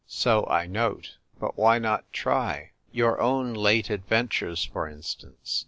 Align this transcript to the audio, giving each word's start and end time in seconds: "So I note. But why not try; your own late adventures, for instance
"So 0.23 0.47
I 0.47 0.65
note. 0.65 1.17
But 1.39 1.59
why 1.59 1.77
not 1.77 2.11
try; 2.11 2.71
your 2.91 3.21
own 3.21 3.53
late 3.53 3.91
adventures, 3.91 4.65
for 4.65 4.89
instance 4.89 5.59